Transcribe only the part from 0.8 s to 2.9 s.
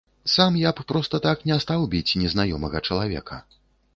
проста так не стаў біць незнаёмага